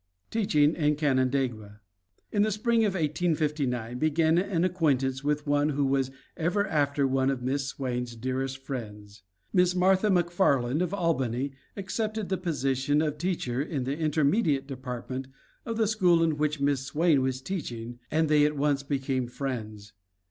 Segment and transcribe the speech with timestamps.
[0.31, 1.79] TEACHING IN CANANDAIGUA
[2.31, 7.29] In the spring of 1859 began an acquaintance with one who was ever after one
[7.29, 9.21] of Miss Swain's dearest friends.
[9.53, 15.27] Miss Martha McFarland of Albany accepted the position of teacher in the intermediate department
[15.67, 19.93] of the school in which Miss Swain was teaching and they at once became friends.